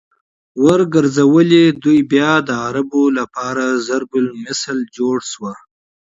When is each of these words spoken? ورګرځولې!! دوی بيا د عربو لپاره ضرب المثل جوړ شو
ورګرځولې!! 0.65 1.63
دوی 1.83 1.99
بيا 2.11 2.31
د 2.47 2.49
عربو 2.65 3.03
لپاره 3.19 3.65
ضرب 3.87 4.11
المثل 4.23 4.77
جوړ 4.97 5.17
شو 5.31 5.49